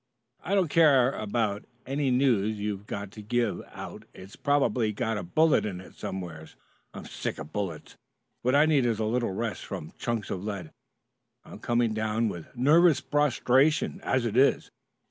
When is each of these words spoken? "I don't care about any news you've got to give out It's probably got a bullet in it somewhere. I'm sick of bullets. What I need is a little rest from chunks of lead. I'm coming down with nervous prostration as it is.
"I 0.43 0.55
don't 0.55 0.67
care 0.69 1.11
about 1.11 1.65
any 1.85 2.09
news 2.09 2.59
you've 2.59 2.87
got 2.87 3.11
to 3.11 3.21
give 3.21 3.61
out 3.69 4.05
It's 4.15 4.35
probably 4.35 4.91
got 4.93 5.19
a 5.19 5.21
bullet 5.21 5.63
in 5.63 5.79
it 5.79 5.93
somewhere. 5.93 6.47
I'm 6.91 7.05
sick 7.05 7.37
of 7.37 7.53
bullets. 7.53 7.97
What 8.41 8.55
I 8.55 8.65
need 8.65 8.87
is 8.87 8.97
a 8.97 9.05
little 9.05 9.31
rest 9.31 9.63
from 9.63 9.93
chunks 9.99 10.31
of 10.31 10.43
lead. 10.43 10.71
I'm 11.45 11.59
coming 11.59 11.93
down 11.93 12.29
with 12.29 12.47
nervous 12.55 12.99
prostration 12.99 14.01
as 14.03 14.25
it 14.25 14.35
is. 14.35 14.71